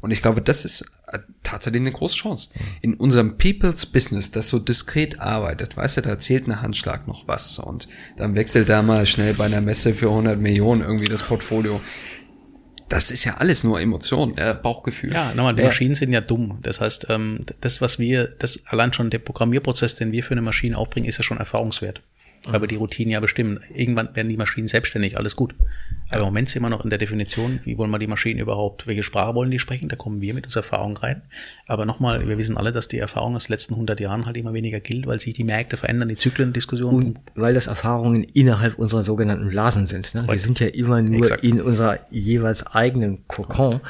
[0.00, 2.50] Und ich glaube, das ist äh, tatsächlich eine große Chance.
[2.80, 7.28] In unserem People's Business, das so diskret arbeitet, weißt du, da zählt ein Handschlag noch
[7.28, 11.22] was und dann wechselt da mal schnell bei einer Messe für 100 Millionen irgendwie das
[11.22, 11.80] Portfolio.
[12.88, 15.12] Das ist ja alles nur Emotion, äh, Bauchgefühl.
[15.12, 16.58] Ja, nochmal, die Maschinen sind ja dumm.
[16.62, 20.42] Das heißt, ähm, das, was wir, das allein schon der Programmierprozess, den wir für eine
[20.42, 22.00] Maschine aufbringen, ist ja schon Erfahrungswert
[22.44, 23.60] weil wir die Routinen ja bestimmen.
[23.74, 25.54] Irgendwann werden die Maschinen selbstständig, alles gut.
[26.08, 28.86] Aber im Moment sind wir noch in der Definition, wie wollen wir die Maschinen überhaupt,
[28.86, 31.22] welche Sprache wollen die sprechen, da kommen wir mit unserer Erfahrung rein.
[31.66, 34.54] Aber nochmal, wir wissen alle, dass die Erfahrung aus den letzten 100 Jahren halt immer
[34.54, 37.06] weniger gilt, weil sich die Märkte verändern, die Zyklen, Diskussionen.
[37.08, 40.14] Und weil das Erfahrungen innerhalb unserer sogenannten Blasen sind.
[40.14, 40.26] Ne?
[40.26, 41.44] Wir sind ja immer nur Exakt.
[41.44, 43.80] in unserer jeweils eigenen Kokon.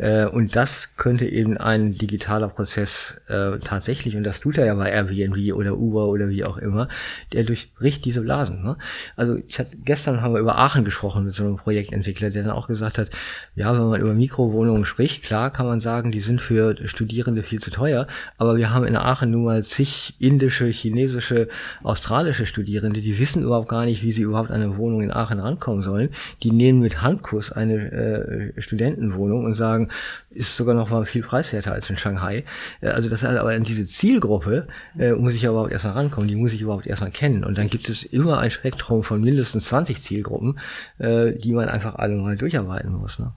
[0.00, 4.74] Äh, und das könnte eben ein digitaler Prozess äh, tatsächlich, und das tut er ja
[4.74, 6.88] bei Airbnb oder Uber oder wie auch immer,
[7.34, 8.62] der durchbricht diese Blasen.
[8.62, 8.78] Ne?
[9.16, 12.52] Also ich hatte gestern haben wir über Aachen gesprochen mit so einem Projektentwickler, der dann
[12.52, 13.10] auch gesagt hat,
[13.54, 17.60] ja, wenn man über Mikrowohnungen spricht, klar kann man sagen, die sind für Studierende viel
[17.60, 18.06] zu teuer,
[18.38, 21.48] aber wir haben in Aachen nun mal zig indische, chinesische,
[21.82, 25.40] australische Studierende, die wissen überhaupt gar nicht, wie sie überhaupt an eine Wohnung in Aachen
[25.40, 26.10] rankommen sollen.
[26.42, 29.89] Die nehmen mit Handkuss eine äh, Studentenwohnung und sagen,
[30.30, 32.44] ist sogar noch mal viel preiswerter als in Shanghai.
[32.80, 36.36] Äh, also das heißt aber in diese Zielgruppe äh, muss ich überhaupt erstmal rankommen, die
[36.36, 37.44] muss ich überhaupt erstmal kennen.
[37.44, 40.58] Und dann gibt es immer ein Spektrum von mindestens 20 Zielgruppen,
[40.98, 43.18] äh, die man einfach alle mal durcharbeiten muss.
[43.18, 43.32] Ne?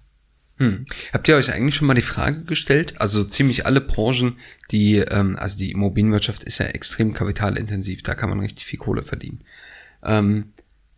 [0.57, 0.85] Hm.
[1.11, 2.95] Habt ihr euch eigentlich schon mal die Frage gestellt?
[2.99, 4.37] Also ziemlich alle Branchen,
[4.71, 9.03] die, ähm, also die Immobilienwirtschaft ist ja extrem kapitalintensiv, da kann man richtig viel Kohle
[9.03, 9.41] verdienen.
[10.03, 10.53] Ähm,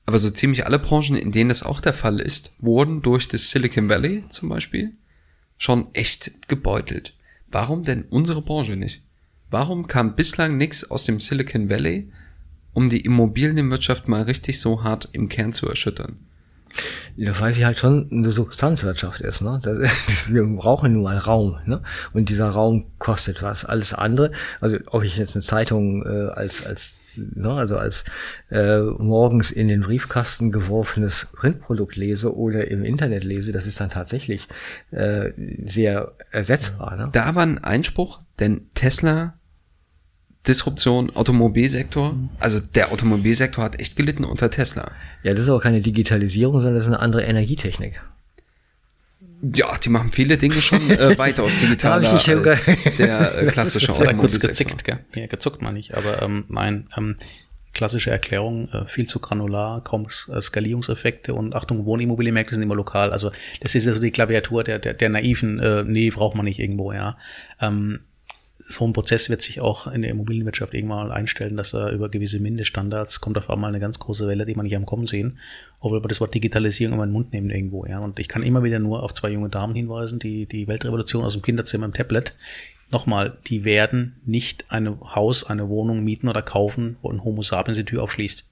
[0.06, 3.50] aber so ziemlich alle Branchen, in denen das auch der Fall ist, wurden durch das
[3.50, 4.92] Silicon Valley zum Beispiel
[5.58, 7.14] schon echt gebeutelt.
[7.48, 9.02] Warum denn unsere Branche nicht?
[9.50, 12.12] Warum kam bislang nichts aus dem Silicon Valley,
[12.74, 16.25] um die Immobilienwirtschaft mal richtig so hart im Kern zu erschüttern?
[17.16, 19.42] Ja, weil sie halt schon eine Substanzwirtschaft ist.
[19.42, 19.60] Ne?
[19.64, 19.78] Das,
[20.34, 21.58] wir brauchen nun mal Raum.
[21.66, 21.82] Ne?
[22.14, 23.66] Und dieser Raum kostet was.
[23.66, 28.04] Alles andere, also ob ich jetzt eine Zeitung äh, als, als ne, also als
[28.52, 33.90] äh, morgens in den Briefkasten geworfenes Printprodukt lese oder im Internet lese, das ist dann
[33.90, 34.48] tatsächlich
[34.92, 35.32] äh,
[35.66, 36.96] sehr ersetzbar.
[36.96, 37.10] Ne?
[37.12, 39.36] Da war ein Einspruch, denn Tesla
[40.48, 42.16] Disruption, Automobilsektor.
[42.40, 44.92] Also der Automobilsektor hat echt gelitten unter Tesla.
[45.24, 48.02] Ja, das ist auch keine Digitalisierung, sondern das ist eine andere Energietechnik.
[49.42, 54.20] Ja, die machen viele Dinge schon äh, weitaus digitaler als der äh, klassische Automobilsektor.
[54.20, 55.00] kurz gezickt, gell?
[55.14, 57.18] Ja, gezuckt mal nicht, aber ähm, nein, ähm,
[57.74, 63.12] klassische Erklärung, äh, viel zu granular, kaum äh, Skalierungseffekte und Achtung, Wohnimmobilienmärkte sind immer lokal.
[63.12, 66.46] Also das ist ja so die Klaviatur der, der, der naiven, äh, nee, braucht man
[66.46, 67.18] nicht irgendwo, ja.
[67.62, 68.00] Ähm,
[68.68, 72.10] so ein Prozess wird sich auch in der Immobilienwirtschaft irgendwann mal einstellen, dass er über
[72.10, 75.38] gewisse Mindeststandards kommt auf einmal eine ganz große Welle, die man nicht am Kommen sehen,
[75.80, 77.86] obwohl wir das Wort Digitalisierung immer in den Mund nehmen irgendwo.
[77.86, 78.00] Ja.
[78.00, 81.34] Und ich kann immer wieder nur auf zwei junge Damen hinweisen, die die Weltrevolution aus
[81.34, 82.34] dem Kinderzimmer im Tablet.
[82.92, 87.78] Nochmal, die werden nicht ein Haus, eine Wohnung mieten oder kaufen, wo ein Homo sapiens
[87.78, 88.46] die Tür aufschließt.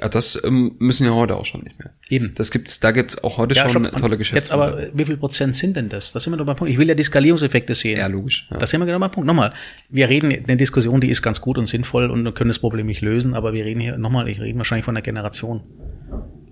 [0.00, 1.92] Ja, das ähm, müssen ja heute auch schon nicht mehr.
[2.08, 2.32] Eben.
[2.34, 4.38] Das gibt's, da gibt's auch heute ja, schon tolle Geschäfte.
[4.38, 6.12] Jetzt aber, wie viel Prozent sind denn das?
[6.12, 6.72] Das sind wir doch beim Punkt.
[6.72, 7.98] Ich will ja die Skalierungseffekte sehen.
[7.98, 8.48] Ja, logisch.
[8.50, 8.58] Ja.
[8.58, 9.28] Das sind wir genau beim Punkt.
[9.28, 9.52] Nochmal,
[9.90, 13.02] wir reden, eine Diskussion, die ist ganz gut und sinnvoll und können das Problem nicht
[13.02, 15.62] lösen, aber wir reden hier, nochmal, ich rede wahrscheinlich von einer Generation.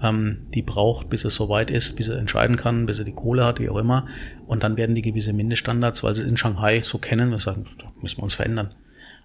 [0.00, 3.44] Ähm, die braucht, bis es soweit ist, bis er entscheiden kann, bis er die Kohle
[3.44, 4.06] hat, wie auch immer.
[4.46, 7.66] Und dann werden die gewisse Mindeststandards, weil sie es in Shanghai so kennen, und sagen,
[7.78, 8.74] da müssen wir uns verändern.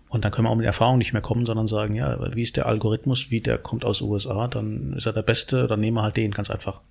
[0.09, 2.55] Und dann können wir auch mit Erfahrung nicht mehr kommen, sondern sagen, ja, wie ist
[2.55, 6.03] der Algorithmus, wie der kommt aus USA, dann ist er der Beste, dann nehmen wir
[6.03, 6.81] halt den, ganz einfach.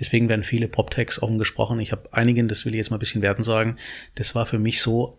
[0.00, 1.80] Deswegen werden viele Pop-Tags offen gesprochen.
[1.80, 3.76] Ich habe einigen, das will ich jetzt mal ein bisschen werten sagen,
[4.14, 5.18] das war für mich so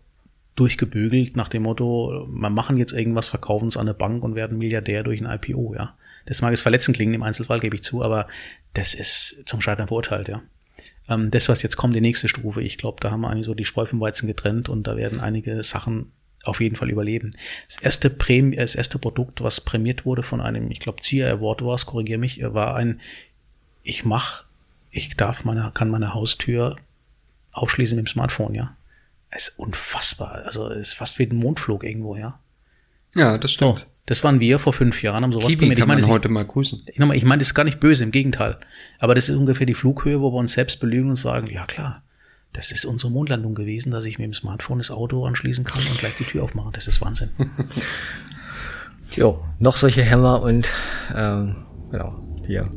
[0.56, 4.58] durchgebügelt nach dem Motto, wir machen jetzt irgendwas, verkaufen es an eine Bank und werden
[4.58, 5.96] Milliardär durch ein IPO, ja.
[6.26, 8.28] Das mag es verletzend klingen im Einzelfall, gebe ich zu, aber
[8.74, 10.42] das ist zum Scheitern verurteilt, ja.
[11.10, 13.54] Ähm, das, was jetzt kommt, die nächste Stufe, ich glaube, da haben wir eigentlich so
[13.54, 16.14] die Spreu vom Weizen getrennt und da werden einige Sachen
[16.46, 17.36] auf jeden Fall überleben.
[17.68, 21.64] Das erste Prämie, das erste Produkt, was prämiert wurde von einem, ich glaube, Zier Award
[21.64, 23.02] war es, korrigiere mich, war ein,
[23.84, 24.44] ich mach,
[24.92, 26.76] ich darf meine, kann meine Haustür
[27.52, 28.76] aufschließen mit dem Smartphone, ja.
[29.30, 30.44] Es ist unfassbar.
[30.46, 32.40] Also, es ist fast wie ein Mondflug irgendwo, ja.
[33.16, 33.80] Ja, das stimmt.
[33.80, 35.70] So, das waren wir vor fünf Jahren, haben sowas Kiwi.
[35.70, 36.84] Kann ich meine, man heute mal grüßen.
[36.88, 38.58] Ich meine, das ist gar nicht böse, im Gegenteil.
[39.00, 42.04] Aber das ist ungefähr die Flughöhe, wo wir uns selbst belügen und sagen, ja klar,
[42.56, 46.00] das ist unsere Mondlandung gewesen, dass ich mit dem Smartphone das Auto anschließen kann und
[46.00, 46.72] gleich die Tür aufmachen.
[46.74, 47.30] Das ist Wahnsinn.
[49.12, 50.70] jo, noch solche Hämmer und
[51.14, 51.56] ähm,
[51.92, 52.72] genau, hier.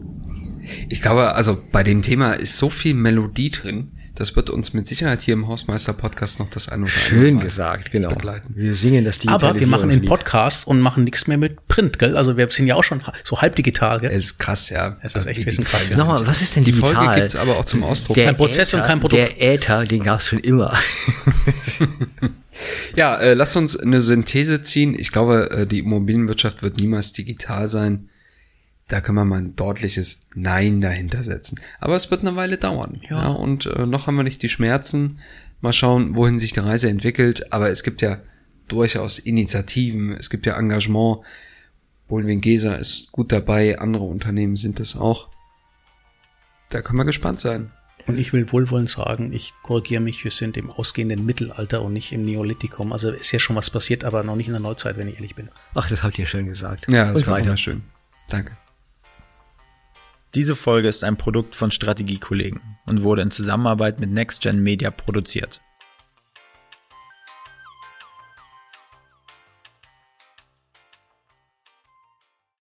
[0.89, 4.89] Ich glaube, also bei dem Thema ist so viel Melodie drin, das wird uns mit
[4.89, 8.09] Sicherheit hier im Hausmeister-Podcast noch das eine oder andere Schön Mal gesagt, genau.
[8.09, 8.53] begleiten.
[8.57, 10.05] Wir singen das Aber wir machen den.
[10.05, 12.17] Podcast und machen nichts mehr mit Print, gell?
[12.17, 14.11] Also wir sind ja auch schon so halb digital, gell?
[14.11, 14.97] Es ist krass, ja.
[15.03, 16.95] Es ist echt ein bisschen krass, digital Nochmal, was ist denn Die digital?
[16.95, 18.17] Folge gibt's aber auch zum Ausdruck.
[18.17, 19.21] Der Kein Prozess und Äther- kein Produkt.
[19.23, 20.77] Der Äther, den gab's schon immer.
[22.97, 24.97] Ja, äh, lasst uns eine Synthese ziehen.
[24.99, 28.09] Ich glaube, äh, die Immobilienwirtschaft wird niemals digital sein.
[28.89, 31.61] Da können wir mal ein deutliches Nein dahinter setzen.
[31.79, 33.01] Aber es wird eine Weile dauern.
[33.09, 33.29] Ja.
[33.29, 35.21] und äh, noch haben wir nicht die Schmerzen.
[35.61, 37.53] Mal schauen, wohin sich die Reise entwickelt.
[37.53, 38.19] Aber es gibt ja
[38.67, 40.13] durchaus Initiativen.
[40.13, 41.19] Es gibt ja Engagement.
[42.07, 43.79] Bolwin Gesa ist gut dabei.
[43.79, 45.29] Andere Unternehmen sind es auch.
[46.71, 47.71] Da können wir gespannt sein.
[48.07, 52.11] Und ich will wohlwollend sagen, ich korrigiere mich, wir sind im ausgehenden Mittelalter und nicht
[52.13, 52.91] im Neolithikum.
[52.95, 55.35] Also ist ja schon was passiert, aber noch nicht in der Neuzeit, wenn ich ehrlich
[55.35, 55.51] bin.
[55.75, 56.91] Ach, das habt ihr schön gesagt.
[56.91, 57.83] Ja, das Und war wunderschön.
[58.31, 58.57] Danke.
[60.39, 65.61] Diese Folge ist ein Produkt von Strategiekollegen und wurde in Zusammenarbeit mit NextGen Media produziert.